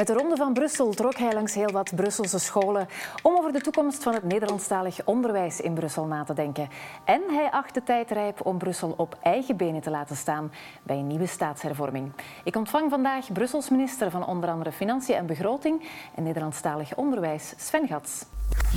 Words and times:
Met 0.00 0.08
de 0.08 0.14
Ronde 0.14 0.36
van 0.36 0.52
Brussel 0.52 0.94
trok 0.94 1.16
hij 1.16 1.32
langs 1.32 1.54
heel 1.54 1.70
wat 1.70 1.94
Brusselse 1.94 2.38
scholen 2.38 2.88
om 3.22 3.36
over 3.36 3.52
de 3.52 3.60
toekomst 3.60 4.02
van 4.02 4.14
het 4.14 4.22
Nederlandstalig 4.22 5.04
onderwijs 5.04 5.60
in 5.60 5.74
Brussel 5.74 6.04
na 6.04 6.24
te 6.24 6.34
denken. 6.34 6.68
En 7.04 7.22
hij 7.28 7.50
acht 7.50 7.74
de 7.74 7.82
tijd 7.82 8.10
rijp 8.10 8.46
om 8.46 8.58
Brussel 8.58 8.94
op 8.96 9.18
eigen 9.22 9.56
benen 9.56 9.80
te 9.80 9.90
laten 9.90 10.16
staan 10.16 10.52
bij 10.82 10.96
een 10.96 11.06
nieuwe 11.06 11.26
staatshervorming. 11.26 12.12
Ik 12.44 12.56
ontvang 12.56 12.90
vandaag 12.90 13.32
Brussels 13.32 13.68
minister 13.68 14.10
van 14.10 14.26
onder 14.26 14.50
andere 14.50 14.72
Financiën 14.72 15.14
en 15.14 15.26
Begroting 15.26 15.88
en 16.14 16.22
Nederlandstalig 16.22 16.96
onderwijs, 16.96 17.54
Sven 17.56 17.86
Gats. 17.86 18.24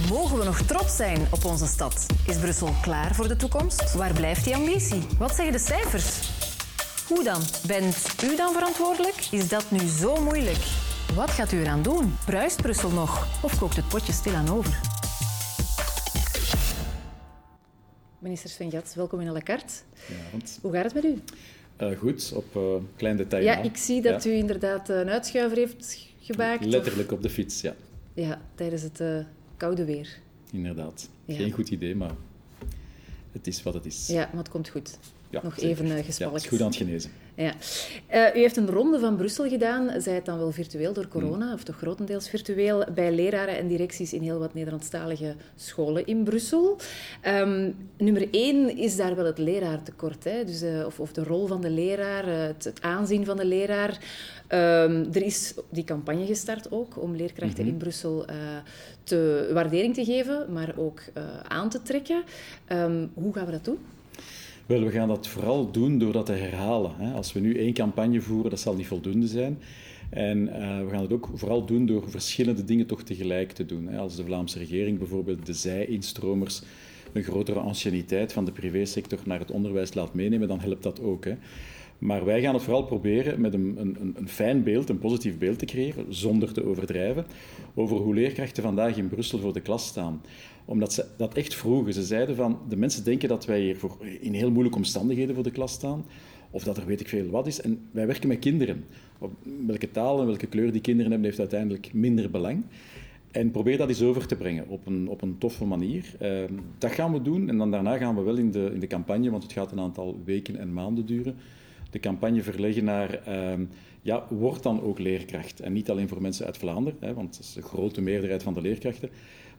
Mogen 0.09 0.37
we 0.37 0.43
nog 0.43 0.61
trots 0.61 0.95
zijn 0.95 1.27
op 1.31 1.45
onze 1.45 1.67
stad? 1.67 2.05
Is 2.27 2.39
Brussel 2.39 2.69
klaar 2.81 3.15
voor 3.15 3.27
de 3.27 3.35
toekomst? 3.35 3.93
Waar 3.93 4.13
blijft 4.13 4.43
die 4.43 4.55
ambitie? 4.55 5.07
Wat 5.19 5.35
zeggen 5.35 5.53
de 5.53 5.59
cijfers? 5.59 6.31
Hoe 7.07 7.23
dan? 7.23 7.41
Bent 7.67 8.23
u 8.23 8.35
dan 8.35 8.53
verantwoordelijk? 8.53 9.27
Is 9.31 9.49
dat 9.49 9.71
nu 9.71 9.87
zo 9.87 10.21
moeilijk? 10.21 10.82
Wat 11.15 11.29
gaat 11.29 11.51
u 11.51 11.59
eraan 11.59 11.81
doen? 11.81 12.13
Bruist 12.25 12.61
Brussel 12.61 12.89
nog? 12.89 13.43
Of 13.43 13.59
kookt 13.59 13.75
het 13.75 13.87
potje 13.87 14.13
stilaan 14.13 14.49
over? 14.49 14.79
Minister 18.19 18.49
Sven 18.49 18.71
Gats, 18.71 18.95
welkom 18.95 19.19
in 19.19 19.27
à 19.27 19.31
la 19.31 19.39
carte. 19.39 19.73
Hoe 20.61 20.71
gaat 20.71 20.83
het 20.83 20.93
met 20.93 21.03
u? 21.03 21.21
Uh, 21.81 21.97
goed, 21.97 22.31
op 22.35 22.55
uh, 22.55 22.75
klein 22.95 23.17
detail. 23.17 23.43
Ja, 23.43 23.61
ik 23.61 23.77
zie 23.77 24.01
dat 24.01 24.25
u 24.25 24.31
inderdaad 24.31 24.89
een 24.89 25.09
uitschuiver 25.09 25.57
heeft 25.57 26.07
gemaakt. 26.19 26.65
Letterlijk 26.65 27.11
op 27.11 27.21
de 27.21 27.29
fiets, 27.29 27.61
ja. 27.61 27.75
Ja, 28.13 28.41
tijdens 28.55 28.81
het 28.81 28.99
uh, 28.99 29.17
koude 29.57 29.85
weer. 29.85 30.19
Inderdaad. 30.51 31.09
Ja. 31.25 31.35
Geen 31.35 31.51
goed 31.51 31.69
idee, 31.69 31.95
maar 31.95 32.11
het 33.31 33.47
is 33.47 33.63
wat 33.63 33.73
het 33.73 33.85
is. 33.85 34.07
Ja, 34.07 34.29
maar 34.33 34.43
het 34.43 34.49
komt 34.49 34.69
goed. 34.69 34.97
Ja, 35.29 35.39
Nog 35.43 35.57
even 35.57 35.85
uh, 35.85 35.91
gespalkt. 35.93 36.17
Ja, 36.17 36.31
het 36.31 36.41
is 36.43 36.47
goed 36.47 36.61
aan 36.61 36.67
het 36.67 36.75
genezen. 36.75 37.11
Ja. 37.35 37.53
Uh, 38.13 38.35
u 38.35 38.39
heeft 38.39 38.57
een 38.57 38.69
ronde 38.69 38.99
van 38.99 39.15
Brussel 39.15 39.49
gedaan, 39.49 40.01
zij 40.01 40.13
het 40.13 40.25
dan 40.25 40.37
wel 40.37 40.51
virtueel 40.51 40.93
door 40.93 41.07
corona, 41.07 41.45
mm. 41.45 41.53
of 41.53 41.63
toch 41.63 41.77
grotendeels 41.77 42.29
virtueel, 42.29 42.85
bij 42.93 43.11
leraren 43.11 43.57
en 43.57 43.67
directies 43.67 44.13
in 44.13 44.21
heel 44.21 44.39
wat 44.39 44.53
Nederlandstalige 44.53 45.35
scholen 45.55 46.05
in 46.05 46.23
Brussel. 46.23 46.77
Um, 47.27 47.75
nummer 47.97 48.27
één 48.31 48.77
is 48.77 48.95
daar 48.95 49.15
wel 49.15 49.25
het 49.25 49.37
leraartekort, 49.37 50.23
hè? 50.23 50.43
Dus, 50.45 50.63
uh, 50.63 50.85
of, 50.85 50.99
of, 50.99 51.11
de 51.11 51.23
rol 51.23 51.47
van 51.47 51.61
de 51.61 51.69
leraar, 51.69 52.25
het, 52.25 52.63
het, 52.63 52.81
aanzien 52.81 53.25
van 53.25 53.37
de 53.37 53.45
leraar. 53.45 53.89
Um, 54.49 55.07
er 55.13 55.23
is 55.23 55.53
die 55.69 55.83
campagne 55.83 56.25
gestart 56.25 56.71
ook 56.71 57.01
om 57.01 57.15
leerkrachten 57.15 57.63
mm 57.63 57.63
-hmm. 57.63 57.73
in 57.73 57.77
Brussel 57.77 58.25
te, 59.03 59.49
waardering 59.53 59.93
te 59.93 60.05
geven, 60.05 60.45
maar 60.53 60.73
ook 60.77 61.01
aan 61.47 61.69
te 61.69 61.81
trekken. 61.81 62.23
Um, 62.71 63.11
hoe 63.13 63.33
gaan 63.33 63.45
we 63.45 63.51
dat 63.51 63.65
doen? 63.65 63.79
Wel, 64.65 64.83
we 64.83 64.91
gaan 64.91 65.07
dat 65.07 65.27
vooral 65.27 65.71
doen 65.71 65.97
door 65.97 66.13
dat 66.13 66.25
te 66.25 66.31
herhalen. 66.31 67.13
Als 67.13 67.33
we 67.33 67.39
nu 67.39 67.57
één 67.57 67.73
campagne 67.73 68.21
voeren, 68.21 68.49
dat 68.49 68.59
zal 68.59 68.75
niet 68.75 68.87
voldoende 68.87 69.27
zijn. 69.27 69.57
En 70.09 70.37
uh, 70.47 70.53
we 70.79 70.87
gaan 70.89 71.01
het 71.01 71.13
ook 71.13 71.29
vooral 71.33 71.65
doen 71.65 71.85
door 71.85 72.09
verschillende 72.09 72.63
dingen 72.63 72.85
toch 72.85 73.03
tegelijk 73.03 73.51
te 73.51 73.65
doen. 73.65 73.95
Als 73.95 74.15
de 74.15 74.23
Vlaamse 74.23 74.59
regering 74.59 74.97
bijvoorbeeld 74.97 75.45
de 75.45 75.53
zij-instromers 75.53 76.61
een 77.13 77.23
grotere 77.23 77.59
anciëniteit 77.59 78.33
van 78.33 78.45
de 78.45 78.51
privésector 78.51 79.19
naar 79.25 79.39
het 79.39 79.51
onderwijs 79.51 79.93
laat 79.93 80.13
meenemen, 80.13 80.47
dan 80.47 80.59
helpt 80.59 80.83
dat 80.83 81.01
ook. 81.01 81.25
Hè. 81.25 81.35
Maar 82.03 82.25
wij 82.25 82.41
gaan 82.41 82.53
het 82.53 82.63
vooral 82.63 82.83
proberen 82.83 83.41
met 83.41 83.53
een, 83.53 83.75
een, 83.79 84.13
een, 84.15 84.27
fijn 84.27 84.63
beeld, 84.63 84.89
een 84.89 84.99
positief 84.99 85.37
beeld 85.37 85.59
te 85.59 85.65
creëren, 85.65 86.05
zonder 86.09 86.53
te 86.53 86.65
overdrijven, 86.65 87.25
over 87.73 87.97
hoe 87.97 88.13
leerkrachten 88.13 88.63
vandaag 88.63 88.97
in 88.97 89.07
Brussel 89.07 89.39
voor 89.39 89.53
de 89.53 89.61
klas 89.61 89.87
staan 89.87 90.21
omdat 90.65 90.93
ze 90.93 91.05
dat 91.17 91.33
echt 91.33 91.55
vroegen. 91.55 91.93
Ze 91.93 92.03
zeiden 92.03 92.35
van, 92.35 92.59
de 92.69 92.75
mensen 92.75 93.03
denken 93.03 93.29
dat 93.29 93.45
wij 93.45 93.61
hier 93.61 93.77
voor, 93.77 93.97
in 94.19 94.33
heel 94.33 94.51
moeilijke 94.51 94.77
omstandigheden 94.77 95.35
voor 95.35 95.43
de 95.43 95.51
klas 95.51 95.73
staan. 95.73 96.05
Of 96.49 96.63
dat 96.63 96.77
er 96.77 96.85
weet 96.85 96.99
ik 96.99 97.07
veel 97.07 97.29
wat 97.29 97.47
is. 97.47 97.61
En 97.61 97.87
wij 97.91 98.07
werken 98.07 98.27
met 98.27 98.39
kinderen. 98.39 98.85
Op 99.17 99.31
welke 99.65 99.91
taal 99.91 100.19
en 100.19 100.25
welke 100.25 100.47
kleur 100.47 100.71
die 100.71 100.81
kinderen 100.81 101.11
hebben, 101.11 101.29
heeft 101.29 101.39
uiteindelijk 101.39 101.93
minder 101.93 102.29
belang. 102.29 102.63
En 103.31 103.51
probeer 103.51 103.77
dat 103.77 103.89
eens 103.89 104.01
over 104.01 104.27
te 104.27 104.35
brengen 104.35 104.67
op 104.67 104.85
een, 104.85 105.07
op 105.07 105.21
een 105.21 105.37
toffe 105.37 105.65
manier. 105.65 106.15
Uh, 106.21 106.43
dat 106.77 106.91
gaan 106.91 107.13
we 107.13 107.21
doen. 107.21 107.49
En 107.49 107.57
dan 107.57 107.71
daarna 107.71 107.97
gaan 107.97 108.15
we 108.15 108.21
wel 108.21 108.37
in 108.37 108.51
de, 108.51 108.71
in 108.73 108.79
de 108.79 108.87
campagne, 108.87 109.29
want 109.29 109.43
het 109.43 109.51
gaat 109.51 109.71
een 109.71 109.79
aantal 109.79 110.21
weken 110.25 110.57
en 110.57 110.73
maanden 110.73 111.05
duren, 111.05 111.35
de 111.93 111.99
campagne 111.99 112.43
verleggen 112.43 112.83
naar, 112.83 113.21
uh, 113.27 113.65
ja, 114.01 114.25
word 114.29 114.63
dan 114.63 114.81
ook 114.81 114.99
leerkracht. 114.99 115.59
En 115.59 115.73
niet 115.73 115.89
alleen 115.89 116.07
voor 116.07 116.21
mensen 116.21 116.45
uit 116.45 116.57
Vlaanderen, 116.57 116.99
hè, 116.99 117.13
want 117.13 117.37
dat 117.37 117.45
is 117.45 117.53
de 117.53 117.61
grote 117.61 118.01
meerderheid 118.01 118.43
van 118.43 118.53
de 118.53 118.61
leerkrachten 118.61 119.09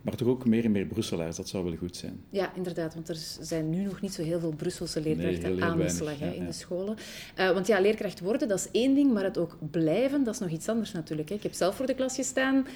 maar 0.05 0.15
toch 0.15 0.29
ook 0.29 0.45
meer 0.45 0.65
en 0.65 0.73
meer 0.73 0.87
Brusselaars. 0.87 1.37
Dat 1.37 1.49
zou 1.49 1.65
wel 1.65 1.77
goed 1.77 1.97
zijn. 1.97 2.21
Ja, 2.31 2.55
inderdaad, 2.55 2.95
want 2.95 3.09
er 3.09 3.17
zijn 3.41 3.71
nu 3.71 3.83
nog 3.83 4.01
niet 4.01 4.13
zo 4.13 4.23
heel 4.23 4.41
veel 4.41 4.53
Brusselse 4.57 5.01
leerkrachten 5.01 5.63
aan 5.63 5.79
de 5.79 5.89
slag 5.89 6.19
hè, 6.19 6.31
in 6.31 6.47
de 6.47 6.53
scholen. 6.53 6.97
Uh, 7.39 7.51
want 7.51 7.67
ja, 7.67 7.81
leerkracht 7.81 8.21
worden, 8.21 8.49
dat 8.49 8.59
is 8.59 8.69
één 8.71 8.95
ding, 8.95 9.13
maar 9.13 9.25
het 9.25 9.39
ook 9.39 9.57
blijven, 9.71 10.25
dat 10.25 10.35
is 10.35 10.41
nog 10.41 10.51
iets 10.51 10.69
anders 10.69 10.93
natuurlijk. 10.93 11.29
Hè. 11.29 11.35
Ik 11.35 11.43
heb 11.43 11.53
zelf 11.53 11.75
voor 11.77 11.87
de 11.87 11.95
klas 11.95 12.15
gestaan, 12.15 12.67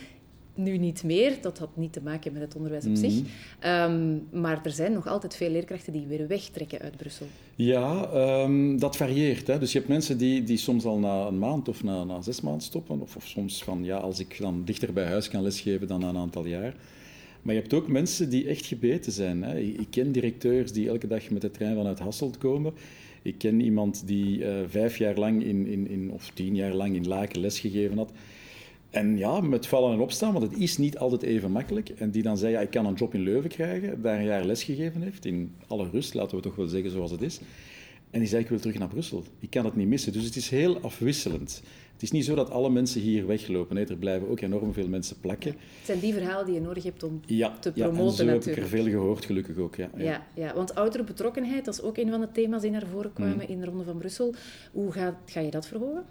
nu 0.59 0.79
niet 0.79 1.03
meer. 1.03 1.39
Dat 1.41 1.59
had 1.59 1.77
niet 1.77 1.93
te 1.93 2.01
maken 2.03 2.33
met 2.33 2.43
het 2.43 2.57
onderwijs 2.57 2.87
op 2.87 2.97
zich. 2.97 3.15
Um, 3.67 4.27
maar 4.33 4.61
er 4.65 4.71
zijn 4.71 4.93
nog 4.93 5.07
altijd 5.07 5.37
veel 5.37 5.51
leerkrachten 5.51 5.93
die 5.93 6.07
weer 6.07 6.27
wegtrekken 6.27 6.81
uit 6.81 6.97
Brussel. 6.97 7.27
Ja, 7.55 8.11
um, 8.43 8.79
dat 8.79 8.97
varieert. 8.97 9.47
Hè. 9.47 9.59
Dus 9.59 9.73
je 9.73 9.79
hebt 9.79 9.91
mensen 9.91 10.19
die, 10.19 10.43
die 10.43 10.57
soms 10.57 10.85
al 10.85 10.99
na 10.99 11.27
een 11.27 11.39
maand 11.39 11.69
of 11.69 11.83
na, 11.83 12.05
na 12.05 12.23
zes 12.23 12.41
maanden 12.41 12.63
stoppen. 12.63 13.01
Of, 13.01 13.17
of 13.17 13.27
soms 13.27 13.65
van, 13.65 13.85
ja, 13.85 13.97
als 13.97 14.19
ik 14.19 14.37
dan 14.39 14.65
dichter 14.65 14.93
bij 14.93 15.05
huis 15.05 15.29
kan 15.29 15.43
lesgeven 15.43 15.89
dan 15.89 16.01
na 16.01 16.09
een 16.09 16.17
aantal 16.17 16.47
jaar. 16.47 16.75
Maar 17.43 17.55
je 17.55 17.61
hebt 17.61 17.75
ook 17.75 17.89
mensen 17.89 18.31
die 18.31 18.49
echt 18.49 18.67
gebeten 18.67 19.13
zijn. 19.13 19.43
Hè. 19.43 19.59
Ik 19.59 19.87
ken 19.91 20.13
directeurs 20.13 20.73
die 20.73 20.89
elke 20.89 21.07
dag 21.07 21.31
met 21.31 21.41
de 21.41 21.51
trein 21.51 21.77
vanuit 21.77 21.99
Hasselt 21.99 22.39
komen. 22.39 22.73
Ik 23.23 23.39
ken 23.39 23.61
iemand 23.61 24.03
die 24.07 24.39
uh, 24.39 24.49
vijf 24.69 24.97
jaar 24.97 25.17
lang 25.17 25.45
in, 25.45 25.67
in, 25.67 25.89
in, 25.89 26.11
of 26.11 26.31
tien 26.35 26.55
jaar 26.55 26.73
lang 26.73 26.95
in 26.95 27.07
Laken 27.07 27.41
lesgegeven 27.41 27.97
had. 27.97 28.13
En 28.91 29.19
ja, 29.19 29.41
met 29.41 29.67
vallen 29.67 29.93
en 29.93 30.01
opstaan, 30.01 30.33
want 30.33 30.51
het 30.51 30.61
is 30.61 30.77
niet 30.77 30.99
altijd 30.99 31.23
even 31.23 31.51
makkelijk. 31.51 31.89
En 31.89 32.11
die 32.11 32.23
dan 32.23 32.39
zei, 32.39 32.53
ja, 32.53 32.61
ik 32.61 32.71
kan 32.71 32.87
een 32.87 32.95
job 32.95 33.15
in 33.15 33.21
Leuven 33.21 33.51
krijgen, 33.51 34.03
daar 34.03 34.19
een 34.19 34.25
jaar 34.25 34.45
lesgegeven 34.45 35.03
heeft, 35.03 35.25
in 35.25 35.55
alle 35.67 35.89
rust, 35.91 36.15
laten 36.15 36.37
we 36.37 36.43
toch 36.43 36.57
wel 36.57 36.67
zeggen 36.67 36.91
zoals 36.91 37.11
het 37.11 37.23
is. 37.23 37.41
En 38.11 38.19
die 38.19 38.29
zei, 38.29 38.43
ik 38.43 38.49
wil 38.49 38.59
terug 38.59 38.79
naar 38.79 38.89
Brussel. 38.89 39.25
Ik 39.39 39.51
kan 39.51 39.65
het 39.65 39.77
niet 39.77 39.89
missen. 39.89 40.13
Dus 40.13 40.25
het 40.25 40.37
is 40.37 40.49
heel 40.49 40.81
afwisselend. 40.81 41.63
Het 41.93 42.03
is 42.03 42.11
niet 42.11 42.25
zo 42.25 42.35
dat 42.35 42.51
alle 42.51 42.71
mensen 42.71 43.01
hier 43.01 43.27
weglopen. 43.27 43.75
Nee, 43.75 43.87
er 43.87 43.97
blijven 43.97 44.29
ook 44.29 44.41
enorm 44.41 44.73
veel 44.73 44.89
mensen 44.89 45.21
plakken. 45.21 45.51
Het 45.51 45.59
zijn 45.83 46.01
die 46.01 46.13
verhalen 46.13 46.47
die 46.47 46.55
je 46.55 46.61
nodig 46.61 46.83
hebt 46.83 47.03
om 47.03 47.21
ja, 47.27 47.59
te 47.59 47.73
promoten 47.73 48.03
ja, 48.03 48.09
en 48.09 48.17
zo 48.17 48.25
natuurlijk. 48.25 48.45
heb 48.45 48.57
ik 48.57 48.63
er 48.63 48.69
veel 48.69 48.85
gehoord, 48.85 49.25
gelukkig 49.25 49.57
ook. 49.57 49.77
Ja, 49.77 49.91
ja. 49.97 50.05
ja, 50.05 50.27
ja 50.35 50.55
want 50.55 50.75
oudere 50.75 51.05
betrokkenheid, 51.05 51.65
dat 51.65 51.75
is 51.75 51.83
ook 51.83 51.97
een 51.97 52.11
van 52.11 52.21
de 52.21 52.33
thema's 52.33 52.63
die 52.63 52.71
naar 52.71 52.87
voren 52.93 53.13
kwamen 53.13 53.35
mm. 53.35 53.41
in 53.53 53.61
de 53.61 53.67
Ronde 53.67 53.85
van 53.85 53.99
Brussel. 53.99 54.35
Hoe 54.73 54.93
ga, 54.93 55.21
ga 55.27 55.41
je 55.41 55.51
dat 55.51 55.67
verhogen? 55.67 56.05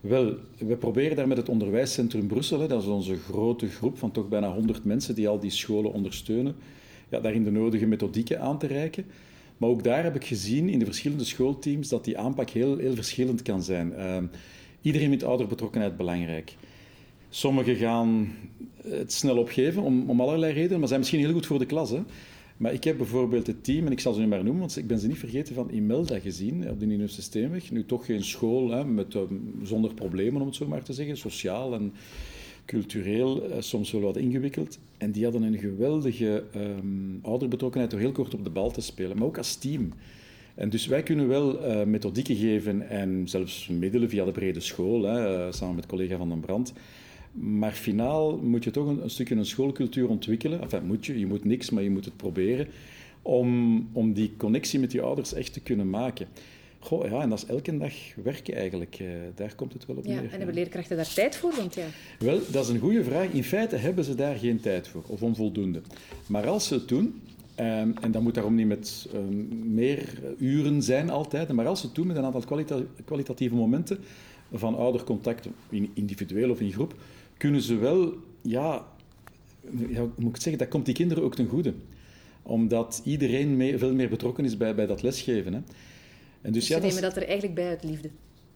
Wel, 0.00 0.34
we 0.58 0.76
proberen 0.76 1.16
daar 1.16 1.28
met 1.28 1.36
het 1.36 1.48
Onderwijscentrum 1.48 2.26
Brussel, 2.26 2.68
dat 2.68 2.82
is 2.82 2.88
onze 2.88 3.16
grote 3.16 3.68
groep 3.68 3.98
van 3.98 4.10
toch 4.10 4.28
bijna 4.28 4.52
100 4.52 4.84
mensen 4.84 5.14
die 5.14 5.28
al 5.28 5.38
die 5.38 5.50
scholen 5.50 5.92
ondersteunen, 5.92 6.56
ja, 7.08 7.20
daarin 7.20 7.44
de 7.44 7.50
nodige 7.50 7.86
methodieken 7.86 8.40
aan 8.40 8.58
te 8.58 8.66
reiken. 8.66 9.04
Maar 9.56 9.68
ook 9.68 9.84
daar 9.84 10.02
heb 10.02 10.14
ik 10.14 10.24
gezien 10.24 10.68
in 10.68 10.78
de 10.78 10.84
verschillende 10.84 11.24
schoolteams 11.24 11.88
dat 11.88 12.04
die 12.04 12.18
aanpak 12.18 12.50
heel, 12.50 12.76
heel 12.76 12.94
verschillend 12.94 13.42
kan 13.42 13.62
zijn. 13.62 13.92
Uh, 13.98 14.16
iedereen 14.80 15.08
vindt 15.08 15.24
ouderbetrokkenheid 15.24 15.96
belangrijk. 15.96 16.56
Sommigen 17.28 17.76
gaan 17.76 18.32
het 18.82 19.12
snel 19.12 19.36
opgeven 19.36 19.82
om, 19.82 20.10
om 20.10 20.20
allerlei 20.20 20.52
redenen, 20.52 20.78
maar 20.78 20.88
zijn 20.88 21.00
misschien 21.00 21.20
heel 21.20 21.32
goed 21.32 21.46
voor 21.46 21.58
de 21.58 21.66
klas. 21.66 21.90
Hè? 21.90 22.00
Maar 22.56 22.72
ik 22.72 22.84
heb 22.84 22.96
bijvoorbeeld 22.96 23.46
het 23.46 23.64
team, 23.64 23.86
en 23.86 23.92
ik 23.92 24.00
zal 24.00 24.12
ze 24.12 24.20
nu 24.20 24.26
maar 24.26 24.44
noemen, 24.44 24.60
want 24.60 24.76
ik 24.76 24.86
ben 24.86 24.98
ze 24.98 25.06
niet 25.06 25.18
vergeten, 25.18 25.54
van 25.54 25.70
Imelda 25.70 26.18
gezien 26.18 26.70
op 26.70 26.80
de 26.80 26.86
Nieuwe 26.86 27.06
Systeemweg. 27.06 27.70
Nu 27.70 27.84
toch 27.84 28.06
geen 28.06 28.24
school 28.24 28.70
hè, 28.70 28.84
met, 28.84 29.14
uh, 29.14 29.22
zonder 29.62 29.94
problemen, 29.94 30.40
om 30.40 30.46
het 30.46 30.56
zo 30.56 30.66
maar 30.66 30.82
te 30.82 30.92
zeggen, 30.92 31.16
sociaal 31.16 31.74
en 31.74 31.92
cultureel 32.64 33.48
uh, 33.48 33.54
soms 33.58 33.90
wel 33.90 34.00
wat 34.00 34.16
ingewikkeld. 34.16 34.78
En 34.98 35.10
die 35.10 35.24
hadden 35.24 35.42
een 35.42 35.58
geweldige 35.58 36.44
um, 36.56 37.18
ouderbetrokkenheid 37.22 37.90
door 37.90 38.00
heel 38.00 38.12
kort 38.12 38.34
op 38.34 38.44
de 38.44 38.50
bal 38.50 38.70
te 38.70 38.80
spelen, 38.80 39.16
maar 39.16 39.26
ook 39.26 39.38
als 39.38 39.56
team. 39.56 39.92
En 40.54 40.70
dus 40.70 40.86
wij 40.86 41.02
kunnen 41.02 41.28
wel 41.28 41.64
uh, 41.64 41.84
methodieken 41.84 42.36
geven 42.36 42.88
en 42.88 43.28
zelfs 43.28 43.68
middelen 43.68 44.08
via 44.08 44.24
de 44.24 44.32
brede 44.32 44.60
school, 44.60 45.02
hè, 45.02 45.52
samen 45.52 45.74
met 45.74 45.86
collega 45.86 46.16
Van 46.16 46.28
den 46.28 46.40
Brand. 46.40 46.72
Maar 47.40 47.72
finaal 47.72 48.36
moet 48.36 48.64
je 48.64 48.70
toch 48.70 48.86
een, 48.86 49.02
een 49.02 49.10
stukje 49.10 49.34
een 49.34 49.46
schoolcultuur 49.46 50.08
ontwikkelen. 50.08 50.60
Enfin, 50.60 50.86
moet 50.86 51.06
je, 51.06 51.18
je 51.18 51.26
moet 51.26 51.44
niks, 51.44 51.70
maar 51.70 51.82
je 51.82 51.90
moet 51.90 52.04
het 52.04 52.16
proberen. 52.16 52.66
Om, 53.22 53.88
om 53.92 54.12
die 54.12 54.32
connectie 54.36 54.78
met 54.78 54.92
je 54.92 55.00
ouders 55.00 55.32
echt 55.32 55.52
te 55.52 55.60
kunnen 55.60 55.90
maken. 55.90 56.26
Goh, 56.78 57.10
ja, 57.10 57.20
en 57.20 57.28
dat 57.28 57.38
is 57.38 57.46
elke 57.46 57.78
dag 57.78 57.92
werken 58.22 58.54
eigenlijk. 58.54 58.98
Uh, 59.00 59.08
daar 59.34 59.54
komt 59.54 59.72
het 59.72 59.86
wel 59.86 59.96
op 59.96 60.06
neer. 60.06 60.14
Ja, 60.14 60.22
en 60.22 60.36
hebben 60.36 60.54
leerkrachten 60.54 60.96
daar 60.96 61.14
tijd 61.14 61.36
voor? 61.36 61.54
Want 61.56 61.74
ja. 61.74 61.86
Wel, 62.18 62.40
dat 62.50 62.64
is 62.64 62.70
een 62.70 62.78
goede 62.78 63.04
vraag. 63.04 63.28
In 63.28 63.44
feite 63.44 63.76
hebben 63.76 64.04
ze 64.04 64.14
daar 64.14 64.36
geen 64.36 64.60
tijd 64.60 64.88
voor, 64.88 65.02
of 65.06 65.22
onvoldoende. 65.22 65.80
Maar 66.26 66.46
als 66.46 66.66
ze 66.66 66.74
het 66.74 66.88
doen, 66.88 67.20
um, 67.60 67.94
en 68.00 68.10
dat 68.10 68.22
moet 68.22 68.34
daarom 68.34 68.54
niet 68.54 68.66
met 68.66 69.08
um, 69.14 69.48
meer 69.74 70.20
uren 70.38 70.82
zijn 70.82 71.10
altijd, 71.10 71.52
maar 71.52 71.66
als 71.66 71.80
ze 71.80 71.86
het 71.86 71.94
doen 71.94 72.06
met 72.06 72.16
een 72.16 72.24
aantal 72.24 72.40
kwalita 72.40 72.80
kwalitatieve 73.04 73.54
momenten 73.54 73.98
van 74.52 74.76
oudercontact, 74.76 75.48
individueel 75.94 76.50
of 76.50 76.60
in 76.60 76.72
groep, 76.72 76.94
kunnen 77.36 77.62
ze 77.62 77.76
wel, 77.76 78.14
ja, 78.42 78.86
ja, 79.88 80.02
moet 80.02 80.28
ik 80.28 80.34
het 80.34 80.42
zeggen, 80.42 80.58
dat 80.58 80.68
komt 80.68 80.84
die 80.84 80.94
kinderen 80.94 81.24
ook 81.24 81.34
ten 81.34 81.48
goede. 81.48 81.74
Omdat 82.42 83.00
iedereen 83.04 83.56
mee, 83.56 83.78
veel 83.78 83.94
meer 83.94 84.08
betrokken 84.08 84.44
is 84.44 84.56
bij, 84.56 84.74
bij 84.74 84.86
dat 84.86 85.02
lesgeven. 85.02 85.52
Hè. 85.52 85.60
En 86.40 86.52
dus, 86.52 86.52
dus 86.52 86.68
ja, 86.68 86.74
ze 86.74 86.86
nemen 86.86 87.02
dat, 87.02 87.10
is, 87.10 87.14
dat 87.14 87.22
er 87.22 87.28
eigenlijk 87.28 87.54
bij 87.54 87.68
uit 87.68 87.84
liefde. 87.84 88.10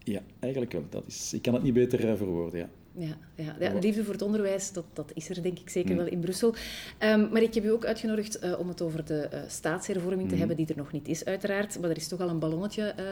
Ja, 0.05 0.23
eigenlijk 0.38 0.73
wel. 0.73 0.85
Dat 0.88 1.05
is, 1.06 1.32
ik 1.32 1.43
kan 1.43 1.55
het 1.55 1.62
niet 1.62 1.75
beter 1.75 2.05
uh, 2.05 2.17
verwoorden, 2.17 2.59
ja. 2.59 2.69
Ja, 2.92 3.16
ja, 3.34 3.56
ja, 3.58 3.78
liefde 3.81 4.04
voor 4.04 4.12
het 4.12 4.22
onderwijs, 4.22 4.72
dat, 4.72 4.84
dat 4.92 5.10
is 5.14 5.28
er 5.28 5.42
denk 5.42 5.58
ik 5.58 5.70
zeker 5.70 5.90
mm. 5.90 5.96
wel 5.96 6.06
in 6.06 6.20
Brussel. 6.20 6.54
Um, 6.98 7.28
maar 7.32 7.42
ik 7.42 7.54
heb 7.54 7.64
u 7.64 7.70
ook 7.70 7.84
uitgenodigd 7.84 8.44
uh, 8.44 8.58
om 8.58 8.69
het 8.69 8.82
over 8.82 9.04
de 9.04 9.28
uh, 9.32 9.40
staatshervorming 9.46 10.28
te 10.28 10.34
mm. 10.34 10.38
hebben, 10.38 10.56
die 10.56 10.66
er 10.66 10.76
nog 10.76 10.92
niet 10.92 11.08
is 11.08 11.25
uiteraard. 11.25 11.81
Maar 11.81 11.90
er 11.90 11.96
is 11.96 12.08
toch 12.08 12.20
al 12.20 12.28
een 12.28 12.38
ballonnetje 12.38 12.94
uh, 12.98 13.04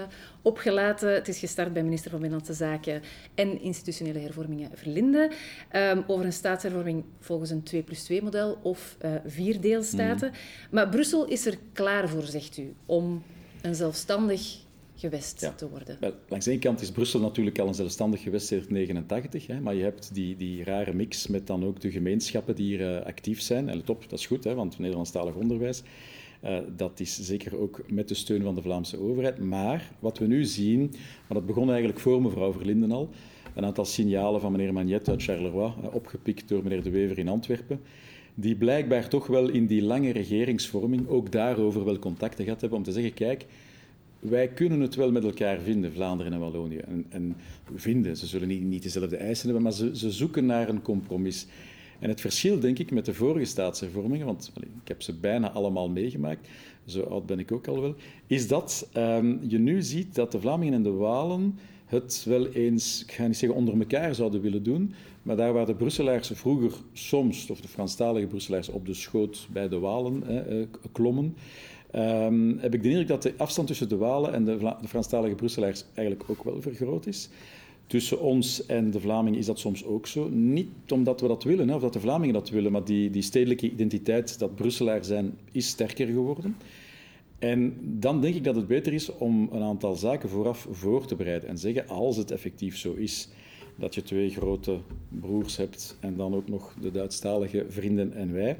opgelaten. 0.43 1.15
Het 1.15 1.29
is 1.29 1.39
gestart 1.39 1.73
bij 1.73 1.83
minister 1.83 2.11
van 2.11 2.21
Binnenlandse 2.21 2.57
Zaken 2.57 3.03
en 3.35 3.61
institutionele 3.61 4.19
hervormingen 4.19 4.71
Verlinde. 4.75 5.31
Um, 5.73 6.05
over 6.07 6.25
een 6.25 6.33
staatshervorming 6.33 7.05
volgens 7.21 7.51
een 7.51 7.63
2 7.63 7.83
plus 7.83 8.03
2 8.03 8.23
model 8.23 8.59
of 8.63 8.97
vier 9.27 9.61
deelstaten. 9.61 10.29
Mm. 10.29 10.35
Maar 10.71 10.89
Brussel 10.89 11.27
is 11.27 11.47
er 11.47 11.59
klaar 11.73 12.09
voor, 12.09 12.23
zegt 12.23 12.57
u, 12.57 12.75
om 12.87 13.23
een 13.63 13.75
zelfstandig 13.75 14.67
gewest 14.99 15.51
te 15.57 15.69
worden. 15.69 15.97
Wel, 16.01 16.13
langs 16.29 16.47
ene 16.47 16.59
kant 16.59 16.81
is 16.81 16.91
Brussel 16.91 17.21
natuurlijk 17.21 17.59
al 17.59 17.69
een 17.69 17.75
zelfstandig 17.75 18.23
gewest 18.23 18.47
sinds 18.47 18.67
1989, 18.69 19.47
hè, 19.47 19.61
maar 19.61 19.75
je 19.75 19.83
hebt 19.83 20.15
die, 20.15 20.37
die 20.37 20.65
rare 20.65 20.95
mix 20.95 21.27
met 21.27 21.47
dan 21.47 21.65
ook 21.65 21.81
de 21.81 21.91
gemeenschappen 21.91 22.55
die 22.55 22.67
hier 22.67 22.81
uh, 22.81 23.07
actief 23.07 23.41
zijn. 23.41 23.69
En 23.69 23.77
let 23.77 23.91
op, 23.91 24.05
dat 24.09 24.19
is 24.19 24.27
goed, 24.27 24.45
hè, 24.45 24.55
want 24.55 24.79
Nederlandstalig 24.79 25.35
onderwijs, 25.35 25.83
uh, 26.45 26.59
dat 26.77 27.01
is 27.01 27.21
zeker 27.21 27.59
ook 27.59 27.81
met 27.89 28.09
de 28.09 28.15
steun 28.15 28.43
van 28.43 28.55
de 28.55 28.63
Vlaamse 28.63 29.01
overheid. 29.01 29.39
Maar 29.39 29.91
wat 29.99 30.19
we 30.19 30.27
nu 30.27 30.45
zien, 30.45 30.81
maar 31.27 31.39
dat 31.39 31.47
begon 31.47 31.69
eigenlijk 31.69 32.01
voor 32.01 32.23
mevrouw 32.23 32.53
Verlinden 32.53 32.93
al, 32.93 33.11
een 33.55 33.65
aantal 33.65 33.85
signalen 33.85 34.41
van 34.41 34.53
meneer 34.53 34.73
Magnet 34.73 35.09
uit 35.09 35.23
Charleroi, 35.23 35.73
uh, 35.83 35.95
opgepikt 35.95 36.49
door 36.49 36.63
meneer 36.63 36.83
De 36.83 36.91
Wever 36.91 37.19
in 37.19 37.29
Antwerpen, 37.29 37.81
die 38.35 38.57
blijkbaar 38.57 39.09
toch 39.09 39.27
wel 39.27 39.49
in 39.49 39.67
die 39.67 39.83
lange 39.83 40.13
regeringsvorming 40.13 41.09
ook 41.09 41.33
daarover 41.33 41.85
wel 41.85 41.99
contacten 41.99 42.45
gehad 42.45 42.61
hebben 42.61 42.79
om 42.79 42.85
te 42.85 42.93
zeggen, 42.93 43.15
kijk, 43.15 43.47
wij 44.19 44.49
kunnen 44.49 44.81
het 44.81 44.95
wel 44.95 45.13
met 45.13 45.25
elkaar 45.25 45.59
vinden, 45.61 45.93
Vlaanderen 45.93 46.33
en 46.33 46.41
Wallonië. 46.41 46.77
En, 46.77 47.07
en 47.09 47.37
vinden, 47.75 48.17
ze 48.17 48.27
zullen 48.27 48.49
niet, 48.49 48.63
niet 48.63 48.83
dezelfde 48.83 49.17
eisen 49.17 49.45
hebben, 49.45 49.63
maar 49.63 49.73
ze, 49.73 49.97
ze, 49.97 50.11
zoeken 50.11 50.47
naar 50.47 50.69
een 50.69 50.83
compromis. 50.83 51.47
En 51.99 52.09
het 52.09 52.21
verschil, 52.21 52.61
denk 52.61 52.79
ik, 52.79 52.91
met 52.91 53.05
de 53.05 53.15
vorige 53.15 53.45
staatshervormingen, 53.45 54.27
want 54.27 54.53
ik 54.61 54.89
heb 54.89 55.03
ze 55.03 55.15
bijna 55.15 55.51
allemaal 55.51 55.89
meegemaakt, 55.89 56.49
zo 56.85 57.03
oud 57.03 57.27
ben 57.27 57.39
ik 57.39 57.53
ook 57.53 57.67
al 57.67 57.81
wel, 57.81 57.95
is 58.27 58.49
dat 58.49 58.89
um, 58.97 59.41
je 59.49 59.59
nu 59.59 59.83
ziet 59.83 60.15
dat 60.15 60.33
de 60.33 60.41
Vlamingen 60.41 60.75
en 60.75 60.83
de 60.83 60.91
Walen 60.91 61.59
het 61.87 62.25
wel 62.29 62.49
eens, 62.49 63.03
ik 63.03 63.13
ga 63.13 63.27
niet 63.27 63.37
zeggen 63.37 63.59
onder 63.59 63.79
elkaar 63.79 64.15
zouden 64.15 64.41
willen 64.41 64.63
doen, 64.63 64.95
maar 65.23 65.37
daar 65.37 65.53
waar 65.53 65.67
de 65.67 65.75
Brusselaars 65.75 66.31
vroeger 66.35 66.73
soms, 66.93 67.51
of 67.51 67.61
de 67.61 67.69
Franstalige 67.69 68.27
Brusselaars, 68.27 68.69
op 68.69 68.87
de 68.87 68.95
schoot 68.95 69.49
bij 69.53 69.69
de 69.69 69.79
Walen 69.79 70.47
eh, 70.49 70.67
klommen, 70.93 71.35
um, 71.95 72.59
heb 72.59 72.75
ik 72.75 72.83
de 72.83 72.89
indruk 72.89 73.09
dat 73.09 73.23
de 73.23 73.35
afstand 73.37 73.69
tussen 73.69 73.89
de 73.89 73.97
Walen 73.97 74.33
en 74.33 74.45
de, 74.45 74.57
de 74.81 74.89
Franstalige 74.89 75.35
Brusselaars 75.35 75.85
eigenlijk 75.95 76.31
ook 76.31 76.45
wel 76.45 76.63
vergroot 76.63 77.07
is. 77.07 77.29
Tussen 77.87 78.21
ons 78.21 78.67
en 78.67 78.91
de 78.91 79.01
Vlamingen 79.01 79.39
is 79.39 79.47
dat 79.47 79.59
soms 79.59 79.85
ook 79.85 80.07
zo. 80.07 80.29
Niet 80.29 80.69
omdat 80.89 81.21
we 81.21 81.29
dat 81.29 81.43
willen, 81.43 81.69
hè, 81.69 81.75
of 81.75 81.81
dat 81.81 81.93
de 81.93 82.01
Vlamingen 82.01 82.35
dat 82.35 82.51
willen, 82.51 82.73
maar 82.73 82.85
die, 82.85 83.11
die 83.11 83.23
stedelijke 83.23 83.71
identiteit, 83.71 84.39
dat 84.39 84.55
Brusselaar 84.55 85.05
zijn, 85.05 85.39
is 85.53 85.69
sterker 85.69 86.07
geworden. 86.07 86.57
En 87.39 87.77
dan 87.81 88.21
denk 88.21 88.35
ik 88.35 88.45
dat 88.45 88.57
het 88.57 88.67
beter 88.67 88.93
is 88.93 89.17
om 89.17 89.49
een 89.53 89.63
aantal 89.63 89.95
zaken 89.95 90.29
vooraf 90.29 90.67
voor 90.71 91.07
te 91.07 91.17
bereiden 91.17 91.49
en 91.49 91.59
zeggen, 91.59 91.89
als 91.89 92.17
het 92.17 92.31
effectief 92.31 92.77
zo 92.77 92.93
is, 92.93 93.29
dat 93.77 93.95
je 93.95 94.03
twee 94.03 94.31
grote 94.31 94.79
broers 95.09 95.57
hebt 95.57 95.97
en 96.01 96.17
dan 96.17 96.35
ook 96.35 96.49
nog 96.49 96.75
de 96.81 96.91
Duitsstalige 96.91 97.65
vrienden 97.69 98.13
en 98.13 98.33
wij, 98.33 98.59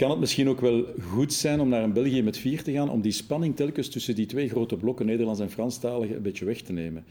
kan 0.00 0.10
het 0.10 0.18
misschien 0.18 0.48
ook 0.48 0.60
wel 0.60 0.84
goed 1.10 1.32
zijn 1.32 1.60
om 1.60 1.68
naar 1.68 1.82
een 1.82 1.92
België 1.92 2.22
met 2.22 2.38
vier 2.38 2.62
te 2.62 2.72
gaan, 2.72 2.90
om 2.90 3.00
die 3.00 3.12
spanning 3.12 3.56
telkens 3.56 3.88
tussen 3.88 4.14
die 4.14 4.26
twee 4.26 4.48
grote 4.48 4.76
blokken, 4.76 5.06
Nederlands 5.06 5.40
en 5.40 5.50
Franstalige, 5.50 6.14
een 6.14 6.22
beetje 6.22 6.44
weg 6.44 6.60
te 6.60 6.72
nemen. 6.72 7.04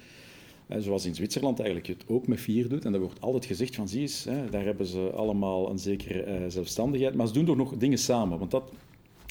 Zoals 0.78 1.06
in 1.06 1.16
Zwitserland 1.16 1.60
eigenlijk 1.60 1.88
het 1.88 2.04
ook 2.08 2.28
met 2.28 2.42
vier 2.42 2.70
doet. 2.70 2.86
En 2.86 2.92
daar 2.92 3.02
wordt 3.02 3.22
altijd 3.22 3.46
gezegd 3.46 3.76
van, 3.76 3.88
zie 3.88 4.02
eens, 4.02 4.28
daar 4.50 4.64
hebben 4.64 4.86
ze 4.86 5.10
allemaal 5.16 5.70
een 5.70 5.80
zekere 5.80 6.22
eh, 6.22 6.42
zelfstandigheid. 6.48 7.16
Maar 7.16 7.28
ze 7.28 7.34
doen 7.34 7.46
toch 7.46 7.58
nog 7.58 7.78
dingen 7.78 7.98
samen, 7.98 8.40
want 8.40 8.52
dat, 8.52 8.72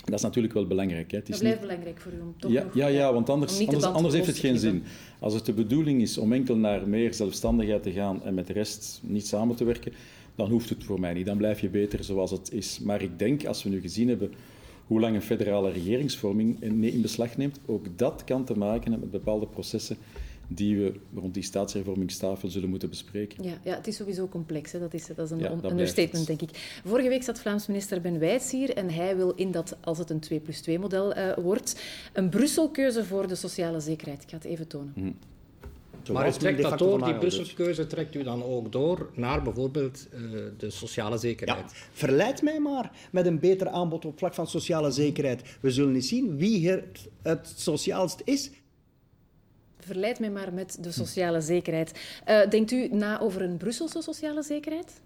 dat 0.04 0.14
is 0.14 0.22
natuurlijk 0.22 0.54
wel 0.54 0.66
belangrijk. 0.66 1.10
Hè. 1.10 1.18
Het 1.18 1.28
is 1.28 1.34
dat 1.34 1.42
blijft 1.42 1.60
belangrijk 1.60 2.00
voor 2.00 2.12
u 2.12 2.20
om 2.20 2.34
toch 2.38 2.50
ja, 2.50 2.64
nog, 2.64 2.74
ja, 2.74 2.86
ja, 2.86 3.12
want 3.12 3.30
anders, 3.30 3.58
anders, 3.60 3.84
anders 3.84 4.14
heeft 4.14 4.26
het 4.26 4.38
geen 4.38 4.58
zin. 4.58 4.82
Als 5.18 5.34
het 5.34 5.46
de 5.46 5.52
bedoeling 5.52 6.02
is 6.02 6.18
om 6.18 6.32
enkel 6.32 6.56
naar 6.56 6.88
meer 6.88 7.14
zelfstandigheid 7.14 7.82
te 7.82 7.92
gaan 7.92 8.22
en 8.24 8.34
met 8.34 8.46
de 8.46 8.52
rest 8.52 9.00
niet 9.02 9.26
samen 9.26 9.56
te 9.56 9.64
werken, 9.64 9.92
dan 10.38 10.50
hoeft 10.50 10.68
het 10.68 10.84
voor 10.84 11.00
mij 11.00 11.12
niet. 11.12 11.26
Dan 11.26 11.36
blijf 11.36 11.60
je 11.60 11.68
beter 11.68 12.04
zoals 12.04 12.30
het 12.30 12.52
is. 12.52 12.78
Maar 12.80 13.02
ik 13.02 13.18
denk, 13.18 13.44
als 13.44 13.62
we 13.62 13.68
nu 13.68 13.80
gezien 13.80 14.08
hebben 14.08 14.32
hoe 14.86 15.00
lang 15.00 15.14
een 15.14 15.22
federale 15.22 15.70
regeringsvorming 15.70 16.62
in 16.62 17.00
beslag 17.02 17.36
neemt, 17.36 17.60
ook 17.66 17.86
dat 17.96 18.24
kan 18.24 18.44
te 18.44 18.58
maken 18.58 18.90
hebben 18.90 19.10
met 19.10 19.24
bepaalde 19.24 19.46
processen 19.46 19.96
die 20.48 20.76
we 20.76 20.92
rond 21.14 21.34
die 21.34 21.42
staatshervormingstafel 21.42 22.48
zullen 22.48 22.68
moeten 22.68 22.88
bespreken. 22.88 23.44
Ja, 23.44 23.58
ja 23.64 23.76
het 23.76 23.86
is 23.86 23.96
sowieso 23.96 24.28
complex. 24.28 24.72
Hè. 24.72 24.78
Dat, 24.78 24.94
is, 24.94 25.06
dat 25.06 25.18
is 25.18 25.30
een 25.30 25.38
ja, 25.38 25.58
understatement, 25.64 26.26
denk 26.26 26.42
ik. 26.42 26.80
Vorige 26.84 27.08
week 27.08 27.22
zat 27.22 27.40
Vlaams 27.40 27.66
minister 27.66 28.00
Ben 28.00 28.18
Wijts 28.18 28.50
hier 28.50 28.76
en 28.76 28.90
hij 28.90 29.16
wil 29.16 29.30
in 29.30 29.50
dat, 29.50 29.76
als 29.80 29.98
het 29.98 30.10
een 30.10 30.20
2 30.20 30.40
plus 30.40 30.60
2 30.60 30.78
model 30.78 31.16
uh, 31.16 31.34
wordt, 31.36 31.82
een 32.12 32.28
Brusselkeuze 32.28 33.04
voor 33.04 33.28
de 33.28 33.34
sociale 33.34 33.80
zekerheid. 33.80 34.22
Ik 34.22 34.28
ga 34.28 34.36
het 34.36 34.44
even 34.44 34.66
tonen. 34.66 34.92
Mm 34.96 35.14
maar 36.12 36.28
u 36.28 36.32
trekt 36.32 36.62
dat 36.62 36.78
door, 36.78 37.04
die 37.04 37.14
Brusselkeuze 37.14 37.86
trekt 37.86 38.14
u 38.14 38.22
dan 38.22 38.42
ook 38.42 38.72
door 38.72 39.10
naar 39.14 39.42
bijvoorbeeld 39.42 40.08
uh, 40.14 40.40
de 40.58 40.70
sociale 40.70 41.18
zekerheid. 41.18 41.70
Ja, 41.70 41.76
verleid 41.92 42.42
mij 42.42 42.60
maar 42.60 42.90
met 43.10 43.26
een 43.26 43.38
beter 43.38 43.68
aanbod 43.68 44.04
op 44.04 44.18
vlak 44.18 44.34
van 44.34 44.46
sociale 44.46 44.90
zekerheid. 44.90 45.42
We 45.60 45.70
zullen 45.70 45.94
eens 45.94 46.08
zien 46.08 46.36
wie 46.36 46.68
het, 46.68 47.08
het 47.22 47.52
sociaalst 47.56 48.22
is. 48.24 48.50
Verleid 49.78 50.18
mij 50.18 50.30
maar 50.30 50.52
met 50.52 50.78
de 50.80 50.92
sociale 50.92 51.40
zekerheid. 51.40 51.92
Uh, 52.28 52.48
denkt 52.50 52.70
u 52.70 52.88
na 52.88 53.20
over 53.20 53.42
een 53.42 53.56
Brusselse 53.56 54.02
sociale 54.02 54.42
zekerheid? 54.42 55.00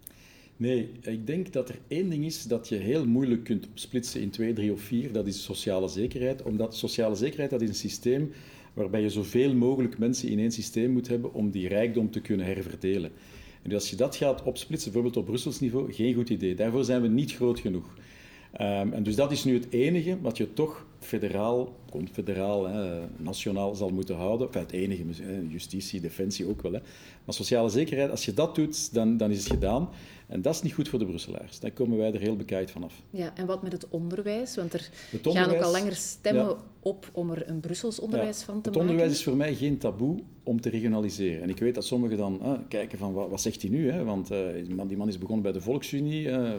Nee, 0.57 0.91
ik 1.01 1.27
denk 1.27 1.53
dat 1.53 1.69
er 1.69 1.79
één 1.89 2.11
ding 2.11 2.25
is 2.25 2.43
dat 2.43 2.69
je 2.69 2.77
heel 2.77 3.07
moeilijk 3.07 3.45
kunt 3.45 3.69
opsplitsen 3.69 4.21
in 4.21 4.31
twee, 4.31 4.53
drie 4.53 4.73
of 4.73 4.81
vier. 4.81 5.13
Dat 5.13 5.27
is 5.27 5.43
sociale 5.43 5.89
zekerheid. 5.89 6.43
Omdat 6.43 6.77
sociale 6.77 7.15
zekerheid 7.15 7.51
dat 7.51 7.63
is 7.63 7.69
een 7.69 7.75
systeem 7.75 8.33
waarbij 8.75 9.01
je 9.01 9.11
zoveel 9.11 9.55
mogelijk 9.55 9.99
mensen 9.99 10.29
in 10.29 10.39
één 10.39 10.53
systeem 10.53 10.91
moet 10.91 11.09
hebben 11.09 11.35
om 11.35 11.51
die 11.51 11.69
rijkdom 11.69 12.11
te 12.11 12.21
kunnen 12.21 12.47
herverdelen. 12.47 13.11
En 13.63 13.73
als 13.73 13.91
je 13.91 13.97
dat 13.97 14.17
gaat 14.17 14.43
opsplitsen, 14.43 14.93
bijvoorbeeld 14.93 15.23
op 15.23 15.31
Brussels 15.31 15.61
niveau, 15.61 15.93
geen 15.93 16.15
goed 16.15 16.31
idee. 16.31 16.55
Daarvoor 16.55 16.85
zijn 16.85 17.03
we 17.03 17.09
niet 17.09 17.33
groot 17.33 17.61
genoeg. 17.61 17.95
Um, 18.61 18.93
en 18.93 19.03
dus 19.03 19.15
dat 19.15 19.33
is 19.33 19.45
nu 19.45 19.55
het 19.55 19.67
enige 19.71 20.19
wat 20.21 20.37
je 20.37 20.53
toch 20.53 20.87
federaal, 21.05 21.75
confederaal, 21.91 22.67
hè, 22.69 23.01
nationaal 23.17 23.75
zal 23.75 23.91
moeten 23.91 24.17
houden. 24.17 24.47
Enfin, 24.47 24.63
het 24.63 24.73
enige, 24.73 25.05
justitie, 25.49 26.01
defensie 26.01 26.49
ook 26.49 26.63
wel. 26.63 26.73
Hè. 26.73 26.79
Maar 27.25 27.35
sociale 27.35 27.69
zekerheid, 27.69 28.11
als 28.11 28.25
je 28.25 28.35
dat 28.35 28.55
doet, 28.55 28.95
dan, 28.95 29.17
dan 29.17 29.31
is 29.31 29.39
het 29.39 29.53
gedaan. 29.53 29.89
En 30.27 30.43
dat 30.43 30.55
is 30.55 30.63
niet 30.63 30.73
goed 30.73 30.89
voor 30.89 30.99
de 30.99 31.07
Brusselaars. 31.07 31.61
Daar 31.61 31.71
komen 31.71 31.99
wij 31.99 32.13
er 32.13 32.21
heel 32.21 32.37
bekijkt 32.37 32.71
vanaf. 32.71 33.03
Ja, 33.11 33.33
en 33.35 33.47
wat 33.47 33.63
met 33.63 33.73
het 33.73 33.89
onderwijs? 33.89 34.57
Want 34.57 34.73
er 34.73 34.91
gaan 35.23 35.51
ook 35.51 35.61
al 35.61 35.71
langer 35.73 35.95
stemmen 35.95 36.57
op 36.81 37.09
om 37.13 37.31
er 37.31 37.49
een 37.49 37.61
Brussels 37.61 38.01
onderwijs 38.01 38.43
van 38.43 38.61
te 38.61 38.69
maken. 38.69 38.81
Het 38.81 38.81
onderwijs 38.81 39.13
is 39.13 39.25
voor 39.25 39.37
mij 39.37 39.55
geen 39.55 39.79
taboe 39.79 40.19
om 40.43 40.61
te 40.61 40.71
regionaliseren. 40.71 41.43
En 41.43 41.49
ik 41.49 41.59
weet 41.59 41.75
dat 41.75 41.85
sommigen 41.85 42.17
dan 42.17 42.41
ah, 42.41 42.59
kijken 42.69 42.99
van, 42.99 43.13
wat, 43.13 43.31
wat, 43.31 43.41
zegt 43.41 43.63
hij 43.63 43.71
nu? 43.71 43.91
Hè? 43.91 44.05
Want 44.05 44.33
uh, 44.33 44.39
die 44.87 44.97
man 44.97 45.09
is 45.09 45.19
begonnen 45.19 45.43
bij 45.43 45.53
de 45.53 45.61
Volksunie... 45.61 46.27
Uh, 46.27 46.51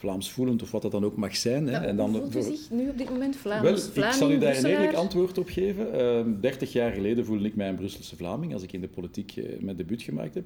Vlaams 0.00 0.30
voelend 0.30 0.62
of 0.62 0.70
wat 0.70 0.82
dat 0.82 0.90
dan 0.90 1.04
ook 1.04 1.16
mag 1.16 1.36
zijn. 1.36 1.66
Hè. 1.66 1.86
en 1.86 1.96
dan, 1.96 2.10
hoe 2.10 2.20
voelt 2.20 2.34
u 2.34 2.56
zich 2.56 2.70
nu 2.70 2.88
op 2.88 2.98
dit 2.98 3.10
moment 3.10 3.36
Vlaams? 3.36 3.62
Wel, 3.62 4.04
ik 4.06 4.12
zal 4.12 4.30
u 4.30 4.38
daar 4.38 4.56
een 4.56 4.64
eerlijk 4.64 4.92
antwoord 4.92 5.38
op 5.38 5.48
geven. 5.48 5.86
Uh, 6.26 6.40
30 6.40 6.72
jaar 6.72 6.92
geleden 6.92 7.24
voelde 7.24 7.44
ik 7.44 7.56
mij 7.56 7.68
een 7.68 7.76
Brusselse 7.76 8.16
Vlaming 8.16 8.52
als 8.52 8.62
ik 8.62 8.72
in 8.72 8.80
de 8.80 8.88
politiek 8.88 9.36
uh, 9.36 9.44
mijn 9.60 9.76
debuut 9.76 10.02
gemaakt 10.02 10.34
heb. 10.34 10.44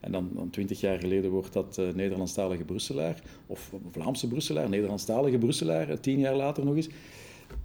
En 0.00 0.12
dan, 0.12 0.48
20 0.50 0.80
jaar 0.80 0.98
geleden 0.98 1.30
wordt 1.30 1.52
dat 1.52 1.76
uh, 1.80 1.94
Nederlandstalige 1.94 2.64
Brusselaar, 2.64 3.22
of 3.46 3.72
Vlaamse 3.90 4.28
Brusselaar, 4.28 4.68
Nederlandstalige 4.68 5.38
Brusselaar, 5.38 6.00
tien 6.00 6.18
jaar 6.18 6.34
later 6.34 6.64
nog 6.64 6.76
eens. 6.76 6.88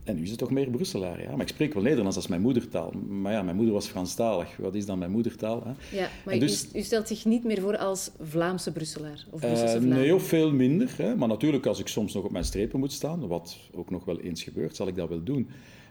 En 0.03 0.15
nu 0.15 0.21
is 0.21 0.29
het 0.29 0.39
toch 0.39 0.51
meer 0.51 0.69
Brusselaar, 0.69 1.21
ja. 1.21 1.31
Maar 1.31 1.41
ik 1.41 1.47
spreek 1.47 1.73
wel 1.73 1.83
Nederlands 1.83 2.15
als 2.15 2.27
mijn 2.27 2.41
moedertaal. 2.41 2.91
Maar 3.07 3.31
ja, 3.31 3.41
mijn 3.41 3.55
moeder 3.55 3.73
was 3.73 3.87
Franstalig. 3.87 4.57
Wat 4.57 4.75
is 4.75 4.85
dan 4.85 4.99
mijn 4.99 5.11
moedertaal? 5.11 5.63
Hè? 5.63 5.97
Ja, 5.97 6.09
maar 6.25 6.39
dus, 6.39 6.67
u, 6.73 6.79
u, 6.79 6.81
stelt 6.81 7.07
zich 7.07 7.25
niet 7.25 7.43
meer 7.43 7.61
voor 7.61 7.77
als 7.77 8.11
Vlaamse 8.21 8.71
Brusselaar? 8.71 9.25
Of 9.29 9.39
Brusselse 9.39 9.77
uh, 9.77 9.83
nee, 9.83 10.15
of 10.15 10.23
veel 10.23 10.51
minder. 10.51 10.93
Hè. 10.97 11.15
Maar 11.15 11.27
natuurlijk, 11.27 11.65
als 11.65 11.79
ik 11.79 11.87
soms 11.87 12.13
nog 12.13 12.23
op 12.23 12.31
mijn 12.31 12.45
strepen 12.45 12.79
moet 12.79 12.91
staan, 12.91 13.27
wat 13.27 13.57
ook 13.73 13.89
nog 13.89 14.05
wel 14.05 14.19
eens 14.19 14.43
gebeurt, 14.43 14.75
zal 14.75 14.87
ik 14.87 14.95
dat 14.95 15.09
wel 15.09 15.23
doen. 15.23 15.49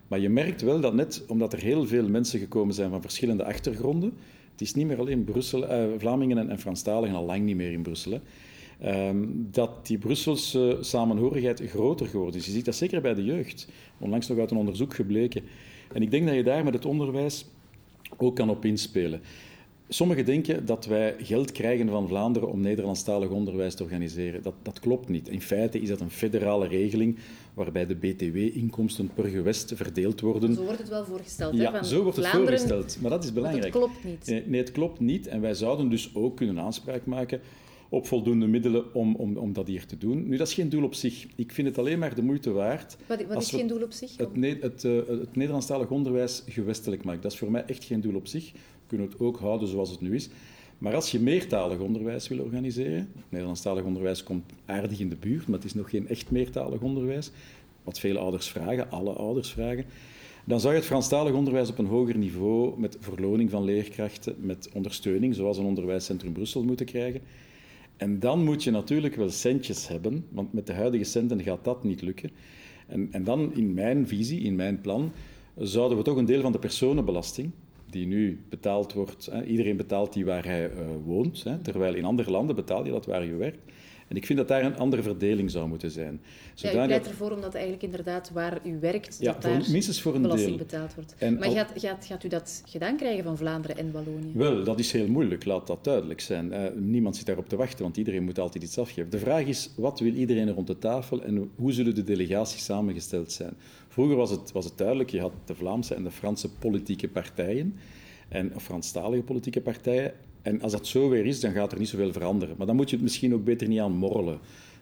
Maar 0.08 0.18
je 0.18 0.28
merkt 0.28 0.62
wel 0.62 0.80
dat 0.80 0.94
net 0.94 1.24
omdat 1.26 1.52
er 1.52 1.60
heel 1.60 1.86
veel 1.86 2.08
mensen 2.08 2.38
gekomen 2.38 2.74
zijn 2.74 2.90
van 2.90 3.00
verschillende 3.00 3.44
achtergronden, 3.44 4.12
het 4.52 4.60
is 4.60 4.74
niet 4.74 4.86
meer 4.86 4.98
alleen 4.98 5.24
Brussel, 5.24 5.62
uh, 5.62 5.84
Vlamingen 5.98 6.38
en, 6.38 6.50
en 6.50 6.58
Franstaligen, 6.58 7.16
al 7.16 7.24
lang 7.24 7.44
niet 7.44 7.56
meer 7.56 7.72
in 7.72 7.82
Brussel. 7.82 8.12
Hè. 8.12 8.18
Ehm, 8.80 9.26
dat 9.30 9.86
die 9.86 9.98
Brusselse 9.98 10.78
samenhorigheid 10.80 11.62
groter 11.68 12.06
geworden 12.06 12.40
is. 12.40 12.46
Je 12.46 12.52
ziet 12.52 12.64
dat 12.64 12.74
zeker 12.74 13.00
bij 13.00 13.14
de 13.14 13.24
jeugd. 13.24 13.68
Onlangs 13.98 14.28
nog 14.28 14.38
uit 14.38 14.50
een 14.50 14.56
onderzoek 14.56 14.94
gebleken. 14.94 15.42
En 15.92 16.02
ik 16.02 16.10
denk 16.10 16.26
dat 16.26 16.34
je 16.34 16.42
daar 16.42 16.64
met 16.64 16.74
het 16.74 16.84
onderwijs 16.84 17.46
ook 18.16 18.36
kan 18.36 18.50
op 18.50 18.64
inspelen. 18.64 19.20
Sommigen 19.88 20.24
denken 20.24 20.66
dat 20.66 20.86
wij 20.86 21.14
geld 21.18 21.52
krijgen 21.52 21.88
van 21.88 22.08
Vlaanderen 22.08 22.48
om 22.48 22.60
Nederlandstalig 22.60 23.28
onderwijs 23.28 23.74
te 23.74 23.82
organiseren. 23.82 24.42
Dat, 24.42 24.54
dat 24.62 24.80
klopt 24.80 25.08
niet. 25.08 25.28
In 25.28 25.40
feite 25.40 25.80
is 25.80 25.88
dat 25.88 26.00
een 26.00 26.10
federale 26.10 26.66
regeling 26.68 27.18
waarbij 27.54 27.86
de 27.86 27.94
BTW-inkomsten 27.94 29.10
per 29.14 29.24
gewest 29.24 29.72
verdeeld 29.74 30.20
worden. 30.20 30.54
Zo 30.54 30.64
wordt 30.64 30.78
het 30.78 30.88
wel 30.88 31.04
voorgesteld. 31.04 31.54
Ja, 31.54 31.72
hè, 31.72 31.78
van 31.78 31.84
zo 31.84 32.02
wordt 32.02 32.16
het 32.16 32.26
Vlaanderen, 32.26 32.58
voorgesteld. 32.58 33.00
Maar 33.00 33.10
dat 33.10 33.24
is 33.24 33.32
belangrijk. 33.32 33.64
Het 33.64 33.72
klopt 33.72 34.04
niet. 34.04 34.26
Nee, 34.26 34.42
nee, 34.46 34.60
het 34.60 34.72
klopt 34.72 35.00
niet. 35.00 35.26
En 35.26 35.40
wij 35.40 35.54
zouden 35.54 35.88
dus 35.88 36.14
ook 36.14 36.36
kunnen 36.36 36.60
aanspraak 36.60 37.06
maken 37.06 37.40
op 37.90 38.06
voldoende 38.06 38.46
middelen 38.46 38.94
om, 38.94 39.14
om, 39.14 39.36
om 39.36 39.52
dat 39.52 39.66
hier 39.66 39.86
te 39.86 39.98
doen. 39.98 40.28
Nu, 40.28 40.36
dat 40.36 40.46
is 40.46 40.54
geen 40.54 40.68
doel 40.68 40.84
op 40.84 40.94
zich. 40.94 41.26
Ik 41.34 41.52
vind 41.52 41.68
het 41.68 41.78
alleen 41.78 41.98
maar 41.98 42.14
de 42.14 42.22
moeite 42.22 42.50
waard. 42.50 42.96
Wat, 43.06 43.24
wat 43.26 43.42
is 43.42 43.50
geen 43.50 43.66
doel 43.66 43.82
op 43.82 43.92
zich? 43.92 44.16
Het, 44.16 44.36
ne 44.36 44.58
het, 44.60 44.84
uh, 44.84 44.96
het 45.06 45.36
Nederlandstalig 45.36 45.88
onderwijs 45.88 46.42
gewestelijk 46.48 47.04
maakt. 47.04 47.22
Dat 47.22 47.32
is 47.32 47.38
voor 47.38 47.50
mij 47.50 47.64
echt 47.64 47.84
geen 47.84 48.00
doel 48.00 48.14
op 48.14 48.26
zich. 48.26 48.52
We 48.52 48.58
kunnen 48.86 49.06
het 49.06 49.20
ook 49.20 49.38
houden 49.38 49.68
zoals 49.68 49.90
het 49.90 50.00
nu 50.00 50.14
is. 50.14 50.28
Maar 50.78 50.94
als 50.94 51.10
je 51.10 51.20
meertalig 51.20 51.78
onderwijs 51.78 52.28
wil 52.28 52.38
organiseren, 52.38 53.08
Nederlandstalig 53.28 53.84
onderwijs 53.84 54.22
komt 54.22 54.52
aardig 54.66 55.00
in 55.00 55.08
de 55.08 55.16
buurt, 55.16 55.46
maar 55.46 55.56
het 55.56 55.64
is 55.64 55.74
nog 55.74 55.90
geen 55.90 56.08
echt 56.08 56.30
meertalig 56.30 56.80
onderwijs, 56.80 57.30
wat 57.84 57.98
veel 57.98 58.18
ouders 58.18 58.48
vragen, 58.48 58.90
alle 58.90 59.12
ouders 59.12 59.50
vragen, 59.50 59.84
dan 60.44 60.60
zou 60.60 60.72
je 60.72 60.78
het 60.78 60.88
Franstalig 60.88 61.32
onderwijs 61.32 61.70
op 61.70 61.78
een 61.78 61.86
hoger 61.86 62.18
niveau, 62.18 62.80
met 62.80 62.96
verloning 63.00 63.50
van 63.50 63.64
leerkrachten, 63.64 64.36
met 64.40 64.68
ondersteuning, 64.72 65.34
zoals 65.34 65.58
een 65.58 65.64
onderwijscentrum 65.64 66.32
Brussel, 66.32 66.62
moeten 66.62 66.86
krijgen. 66.86 67.20
En 68.00 68.18
dan 68.18 68.44
moet 68.44 68.64
je 68.64 68.70
natuurlijk 68.70 69.14
wel 69.14 69.30
centjes 69.30 69.88
hebben, 69.88 70.26
want 70.30 70.52
met 70.52 70.66
de 70.66 70.72
huidige 70.72 71.04
centen 71.04 71.42
gaat 71.42 71.64
dat 71.64 71.84
niet 71.84 72.02
lukken. 72.02 72.30
En, 72.86 73.08
en 73.10 73.24
dan, 73.24 73.54
in 73.54 73.74
mijn 73.74 74.08
visie, 74.08 74.40
in 74.40 74.56
mijn 74.56 74.80
plan, 74.80 75.12
zouden 75.56 75.98
we 75.98 76.04
toch 76.04 76.16
een 76.16 76.24
deel 76.24 76.40
van 76.40 76.52
de 76.52 76.58
personenbelasting, 76.58 77.50
die 77.90 78.06
nu 78.06 78.40
betaald 78.48 78.92
wordt, 78.92 79.26
hè, 79.26 79.44
iedereen 79.44 79.76
betaalt 79.76 80.12
die 80.12 80.24
waar 80.24 80.44
hij 80.44 80.70
uh, 80.70 80.78
woont, 81.04 81.44
hè, 81.44 81.58
terwijl 81.58 81.94
in 81.94 82.04
andere 82.04 82.30
landen 82.30 82.56
betaal 82.56 82.84
je 82.84 82.90
dat 82.90 83.06
waar 83.06 83.24
je 83.24 83.36
werkt. 83.36 83.72
En 84.10 84.16
ik 84.16 84.26
vind 84.26 84.38
dat 84.38 84.48
daar 84.48 84.64
een 84.64 84.76
andere 84.76 85.02
verdeling 85.02 85.50
zou 85.50 85.68
moeten 85.68 85.90
zijn. 85.90 86.20
Zodat 86.54 86.74
ja, 86.74 86.82
u 86.82 86.86
pleit 86.86 87.08
ervoor 87.08 87.30
omdat 87.30 87.54
eigenlijk 87.54 87.82
inderdaad 87.82 88.30
waar 88.30 88.58
u 88.64 88.78
werkt, 88.80 89.16
ja, 89.20 89.32
dat 89.32 89.42
daar 89.42 89.62
minstens 89.70 90.00
voor 90.00 90.14
een 90.14 90.22
belasting 90.22 90.56
deel. 90.56 90.66
betaald 90.66 90.94
wordt. 90.94 91.14
En 91.18 91.34
maar 91.34 91.48
al... 91.48 91.54
gaat, 91.54 91.72
gaat, 91.74 92.06
gaat 92.06 92.24
u 92.24 92.28
dat 92.28 92.62
gedaan 92.66 92.96
krijgen 92.96 93.24
van 93.24 93.36
Vlaanderen 93.36 93.76
en 93.76 93.92
Wallonië? 93.92 94.32
Wel, 94.34 94.64
dat 94.64 94.78
is 94.78 94.92
heel 94.92 95.08
moeilijk, 95.08 95.44
laat 95.44 95.66
dat 95.66 95.84
duidelijk 95.84 96.20
zijn. 96.20 96.52
Uh, 96.52 96.64
niemand 96.74 97.16
zit 97.16 97.26
daarop 97.26 97.48
te 97.48 97.56
wachten, 97.56 97.82
want 97.82 97.96
iedereen 97.96 98.24
moet 98.24 98.38
altijd 98.38 98.64
iets 98.64 98.78
afgeven. 98.78 99.10
De 99.10 99.18
vraag 99.18 99.44
is, 99.44 99.70
wat 99.76 100.00
wil 100.00 100.14
iedereen 100.14 100.48
er 100.48 100.54
rond 100.54 100.66
de 100.66 100.78
tafel 100.78 101.22
en 101.22 101.50
hoe 101.54 101.72
zullen 101.72 101.94
de 101.94 102.04
delegaties 102.04 102.64
samengesteld 102.64 103.32
zijn? 103.32 103.54
Vroeger 103.88 104.16
was 104.16 104.30
het, 104.30 104.52
was 104.52 104.64
het 104.64 104.78
duidelijk, 104.78 105.10
je 105.10 105.20
had 105.20 105.32
de 105.44 105.54
Vlaamse 105.54 105.94
en 105.94 106.02
de 106.02 106.10
Franse 106.10 106.48
politieke 106.50 107.08
partijen, 107.08 107.76
en, 108.28 108.54
of 108.54 108.62
Franstalige 108.62 109.22
politieke 109.22 109.60
partijen, 109.60 110.12
en 110.42 110.62
als 110.62 110.72
dat 110.72 110.86
zo 110.86 111.08
weer 111.08 111.26
is, 111.26 111.40
dan 111.40 111.52
gaat 111.52 111.72
er 111.72 111.78
niet 111.78 111.88
zoveel 111.88 112.12
veranderen. 112.12 112.54
Maar 112.58 112.66
dan 112.66 112.76
moet 112.76 112.90
je 112.90 112.96
het 112.96 113.04
misschien 113.04 113.34
ook 113.34 113.44
beter 113.44 113.68
niet 113.68 113.80
aan 113.80 113.92
morrelen. 113.92 114.38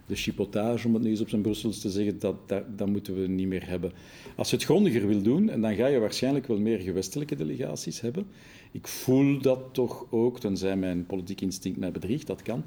De 0.07 0.17
chipotage, 0.17 0.87
om 0.87 0.95
het 0.95 1.03
nu 1.03 1.11
eens 1.11 1.21
op 1.21 1.29
zijn 1.29 1.43
Brussels 1.43 1.81
te 1.81 1.91
zeggen, 1.91 2.19
dat, 2.19 2.49
dat, 2.49 2.79
dat, 2.79 2.89
moeten 2.89 3.21
we 3.21 3.27
niet 3.27 3.47
meer 3.47 3.69
hebben. 3.69 3.93
Als 4.37 4.51
je 4.51 4.57
het 4.57 4.65
grondiger 4.65 5.07
wil 5.07 5.23
doen, 5.23 5.51
en 5.51 5.61
dan 5.61 5.75
ga 5.75 5.87
je 5.87 5.99
waarschijnlijk 5.99 6.47
wel 6.47 6.59
meer 6.59 6.79
gewestelijke 6.79 7.37
delegaties 7.37 8.01
hebben. 8.01 8.27
Ik 8.73 8.87
voel 8.87 9.41
dat 9.41 9.61
toch 9.73 10.07
ook, 10.11 10.41
tenzij 10.41 10.77
mijn 10.77 11.07
politiek 11.07 11.41
instinct 11.41 11.79
mij 11.79 11.93
bedriegt, 11.93 12.27
dat 12.27 12.43
kan. 12.43 12.65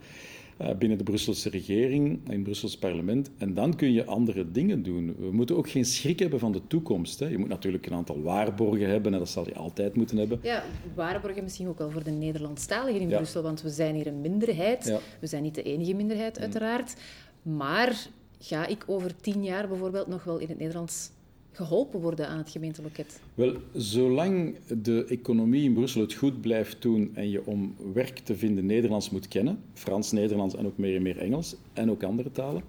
Uh, 0.61 0.75
binnen 0.75 0.97
de 0.97 1.03
Brusselse 1.03 1.49
regering, 1.49 2.19
in 2.25 2.31
het 2.31 2.43
Brussels 2.43 2.77
parlement. 2.77 3.29
En 3.37 3.53
dan 3.53 3.75
kun 3.75 3.91
je 3.91 4.05
andere 4.05 4.51
dingen 4.51 4.83
doen. 4.83 5.15
We 5.19 5.31
moeten 5.31 5.57
ook 5.57 5.69
geen 5.69 5.85
schrik 5.85 6.19
hebben 6.19 6.39
van 6.39 6.51
de 6.51 6.61
toekomst. 6.67 7.19
Hè. 7.19 7.27
Je 7.27 7.37
moet 7.37 7.47
natuurlijk 7.47 7.85
een 7.85 7.93
aantal 7.93 8.21
waarborgen 8.21 8.89
hebben, 8.89 9.13
en 9.13 9.19
dat 9.19 9.29
zal 9.29 9.45
je 9.45 9.55
altijd 9.55 9.95
moeten 9.95 10.17
hebben. 10.17 10.39
Ja, 10.43 10.63
waarborgen 10.95 11.43
misschien 11.43 11.67
ook 11.67 11.77
wel 11.77 11.91
voor 11.91 12.03
de 12.03 12.11
Nederlandstaligen 12.11 13.01
in 13.01 13.09
ja. 13.09 13.15
Brussel, 13.15 13.41
want 13.41 13.61
we 13.61 13.69
zijn 13.69 13.95
hier 13.95 14.07
een 14.07 14.21
minderheid. 14.21 14.85
Ja. 14.85 14.99
We 15.19 15.27
zijn 15.27 15.43
niet 15.43 15.55
de 15.55 15.63
enige 15.63 15.93
minderheid, 15.93 16.39
uiteraard. 16.39 16.95
Maar 17.41 18.07
ga 18.39 18.65
ik 18.65 18.83
over 18.87 19.15
tien 19.15 19.43
jaar 19.43 19.67
bijvoorbeeld 19.67 20.07
nog 20.07 20.23
wel 20.23 20.37
in 20.37 20.47
het 20.47 20.59
Nederlands 20.59 21.09
geholpen 21.51 21.99
worden 21.99 22.27
aan 22.27 22.37
het 22.37 22.49
gemeenteloket? 22.49 23.19
Wel, 23.33 23.53
zolang 23.73 24.55
de 24.81 25.05
economie 25.05 25.63
in 25.63 25.73
Brussel 25.73 26.01
het 26.01 26.13
goed 26.13 26.41
blijft 26.41 26.81
doen 26.81 27.11
en 27.13 27.29
je 27.29 27.45
om 27.45 27.75
werk 27.93 28.19
te 28.19 28.35
vinden 28.35 28.65
Nederlands 28.65 29.09
moet 29.09 29.27
kennen, 29.27 29.59
Frans, 29.73 30.11
Nederlands 30.11 30.55
en 30.55 30.65
ook 30.65 30.77
meer 30.77 30.95
en 30.95 31.01
meer 31.01 31.17
Engels 31.17 31.55
en 31.73 31.91
ook 31.91 32.03
andere 32.03 32.31
talen, 32.31 32.63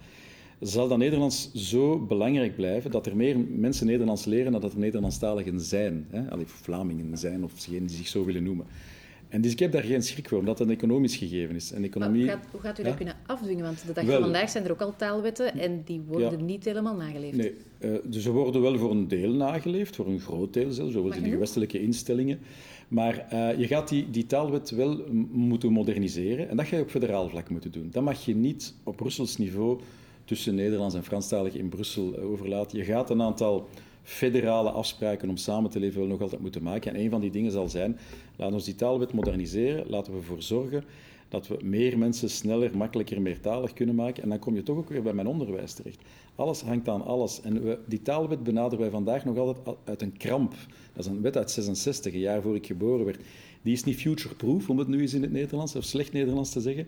zal 0.60 0.88
dat 0.88 0.98
Nederlands 0.98 1.52
zo 1.52 1.98
belangrijk 1.98 2.56
blijven 2.56 2.90
dat 2.90 3.06
er 3.06 3.16
meer 3.16 3.38
mensen 3.38 3.86
Nederlands 3.86 4.24
leren 4.24 4.52
dan 4.52 4.60
dat 4.60 4.72
er 4.72 4.78
Nederlandstaligen 4.78 5.60
zijn. 5.60 6.06
Hè? 6.10 6.30
Allee, 6.30 6.46
Vlamingen 6.46 7.18
zijn 7.18 7.44
of 7.44 7.52
degenen 7.52 7.86
die 7.86 7.96
zich 7.96 8.08
zo 8.08 8.24
willen 8.24 8.42
noemen. 8.42 8.66
En 9.32 9.40
dus 9.40 9.52
ik 9.52 9.58
heb 9.58 9.72
daar 9.72 9.82
geen 9.82 10.02
schrik 10.02 10.28
voor, 10.28 10.38
omdat 10.38 10.58
het 10.58 10.68
een 10.68 10.74
economisch 10.74 11.16
gegeven 11.16 11.54
is. 11.54 11.72
En 11.72 11.84
economie... 11.84 12.22
hoe, 12.22 12.30
gaat, 12.30 12.46
hoe, 12.50 12.60
gaat, 12.60 12.78
u 12.78 12.82
dat 12.82 12.94
kunnen 12.94 13.16
afdwingen? 13.26 13.64
Want 13.64 13.86
de 13.86 13.92
dag 13.92 14.04
van 14.04 14.20
vandaag 14.20 14.50
zijn 14.50 14.64
er 14.64 14.70
ook 14.70 14.80
al 14.80 14.96
taalwetten 14.96 15.58
en 15.58 15.82
die 15.84 16.00
worden 16.06 16.38
ja. 16.38 16.44
niet 16.44 16.64
helemaal 16.64 16.96
nageleefd. 16.96 17.36
Nee, 17.36 17.54
uh, 17.80 17.96
dus 18.04 18.22
ze 18.22 18.30
worden 18.30 18.62
wel 18.62 18.78
voor 18.78 18.90
een 18.90 19.08
deel 19.08 19.32
nageleefd, 19.32 19.96
voor 19.96 20.06
een 20.06 20.20
groot 20.20 20.52
deel 20.52 20.70
zelfs, 20.70 20.92
zoals 20.92 21.16
in 21.16 21.22
de 21.22 21.30
gewestelijke 21.30 21.82
instellingen. 21.82 22.38
Maar 22.88 23.26
uh, 23.32 23.58
je 23.58 23.66
gaat 23.66 23.88
die, 23.88 24.10
die 24.10 24.26
taalwet 24.26 24.70
wel 24.70 25.04
moeten 25.30 25.72
moderniseren 25.72 26.48
en 26.48 26.56
dat 26.56 26.66
ga 26.66 26.76
je 26.76 26.82
op 26.82 26.90
federaal 26.90 27.28
vlak 27.28 27.50
moeten 27.50 27.72
doen. 27.72 27.88
Dat 27.90 28.02
mag 28.02 28.24
je 28.24 28.34
niet 28.34 28.74
op 28.82 28.96
Brussels 28.96 29.36
niveau 29.36 29.80
tussen 30.24 30.54
Nederlands 30.54 30.94
en 30.94 31.04
Franstalig 31.04 31.54
in 31.54 31.68
Brussel 31.68 32.18
overlaten. 32.18 32.78
Je 32.78 32.84
gaat 32.84 33.10
een 33.10 33.22
aantal 33.22 33.68
federale 34.02 34.70
afspraken 34.70 35.28
om 35.28 35.36
samen 35.36 35.70
te 35.70 35.80
leven 35.80 36.00
wel 36.00 36.08
nog 36.08 36.20
altijd 36.20 36.40
moeten 36.40 36.62
maken. 36.62 36.94
En 36.94 37.00
een 37.00 37.10
van 37.10 37.20
die 37.20 37.30
dingen 37.30 37.50
zal 37.50 37.68
zijn, 37.68 37.98
laten 38.36 38.56
we 38.56 38.64
die 38.64 38.74
taalwet 38.74 39.12
moderniseren, 39.12 39.88
laten 39.88 40.12
we 40.12 40.18
ervoor 40.18 40.42
zorgen 40.42 40.84
dat 41.32 41.48
we 41.48 41.58
meer 41.62 41.98
mensen 41.98 42.30
sneller, 42.30 42.76
makkelijker, 42.76 43.20
meertalig 43.20 43.72
kunnen 43.72 43.94
maken. 43.94 44.22
En 44.22 44.28
dan 44.28 44.38
kom 44.38 44.54
je 44.54 44.62
toch 44.62 44.76
ook 44.76 44.88
weer 44.88 45.02
bij 45.02 45.12
mijn 45.12 45.26
onderwijs 45.26 45.72
terecht. 45.72 46.00
Alles 46.34 46.60
hangt 46.60 46.88
aan 46.88 47.04
alles. 47.04 47.40
En 47.40 47.64
we, 47.64 47.78
die 47.86 48.02
taalwet 48.02 48.42
benaderen 48.42 48.78
wij 48.78 48.90
vandaag 48.90 49.24
nog 49.24 49.38
altijd 49.38 49.76
uit 49.84 50.02
een 50.02 50.16
kramp. 50.16 50.54
Dat 50.92 51.04
is 51.04 51.10
een 51.10 51.22
wet 51.22 51.36
uit 51.36 51.50
66, 51.50 52.12
een 52.12 52.18
jaar 52.18 52.42
voor 52.42 52.54
ik 52.54 52.66
geboren 52.66 53.04
werd. 53.04 53.20
Die 53.62 53.72
is 53.72 53.84
niet 53.84 53.96
future-proof, 53.96 54.70
om 54.70 54.78
het 54.78 54.88
nu 54.88 55.00
eens 55.00 55.14
in 55.14 55.22
het 55.22 55.32
Nederlands 55.32 55.76
of 55.76 55.84
slecht 55.84 56.12
Nederlands 56.12 56.50
te 56.50 56.60
zeggen. 56.60 56.86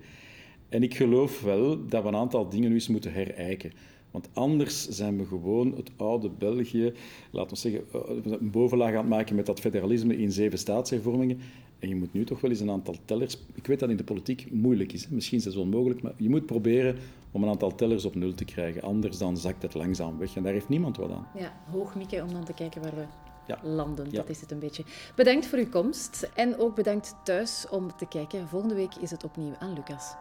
En 0.68 0.82
ik 0.82 0.94
geloof 0.94 1.42
wel 1.42 1.86
dat 1.86 2.02
we 2.02 2.08
een 2.08 2.16
aantal 2.16 2.48
dingen 2.48 2.68
nu 2.68 2.74
eens 2.74 2.88
moeten 2.88 3.12
herijken. 3.12 3.72
Want 4.14 4.28
anders 4.32 4.88
zijn 4.88 5.18
we 5.18 5.24
gewoon 5.24 5.74
het 5.76 5.90
oude 5.96 6.30
België, 6.30 6.92
laten 7.30 7.50
we 7.50 7.56
zeggen, 7.56 7.84
eh, 7.92 8.32
een 8.40 8.50
bovenlaag 8.50 8.90
aan 8.90 8.96
het 8.96 9.08
maken 9.08 9.36
met 9.36 9.46
dat 9.46 9.60
federalisme 9.60 10.16
in 10.16 10.32
zeven 10.32 10.58
staatshervormingen. 10.58 11.38
En 11.78 11.88
je 11.88 11.96
moet 11.96 12.12
nu 12.12 12.24
toch 12.24 12.40
wel 12.40 12.50
eens 12.50 12.60
een 12.60 12.70
aantal 12.70 12.94
tellers. 13.04 13.38
Ik 13.54 13.66
weet 13.66 13.80
dat 13.80 13.90
in 13.90 13.96
de 13.96 14.04
politiek 14.04 14.50
moeilijk 14.50 14.92
is, 14.92 15.08
misschien 15.08 15.38
is 15.38 15.44
het 15.44 15.56
onmogelijk, 15.56 16.02
maar 16.02 16.12
je 16.16 16.28
moet 16.28 16.46
proberen 16.46 16.96
om 17.30 17.42
een 17.42 17.48
aantal 17.48 17.74
tellers 17.74 18.04
op 18.04 18.14
nul 18.14 18.34
te 18.34 18.44
krijgen. 18.44 18.82
Anders 18.82 19.18
dan 19.18 19.36
zakt 19.36 19.62
het 19.62 19.74
langzaam 19.74 20.18
weg 20.18 20.36
en 20.36 20.42
daar 20.42 20.52
heeft 20.52 20.68
niemand 20.68 20.96
wat 20.96 21.10
aan. 21.10 21.26
Ja, 21.38 21.52
hoog 21.70 21.94
mikken 21.94 22.22
om 22.22 22.32
dan 22.32 22.44
te 22.44 22.52
kijken 22.52 22.82
waar 22.82 22.94
we 22.94 23.04
ja. 23.46 23.58
landen. 23.62 24.06
Ja. 24.10 24.16
Dat 24.16 24.28
is 24.28 24.40
het 24.40 24.50
een 24.50 24.58
beetje. 24.58 24.84
Bedankt 25.16 25.46
voor 25.46 25.58
uw 25.58 25.68
komst 25.68 26.30
en 26.34 26.58
ook 26.58 26.74
bedankt 26.74 27.14
thuis 27.24 27.66
om 27.70 27.96
te 27.96 28.06
kijken. 28.06 28.48
Volgende 28.48 28.74
week 28.74 28.94
is 28.94 29.10
het 29.10 29.24
opnieuw 29.24 29.54
aan 29.58 29.72
Lucas. 29.72 30.14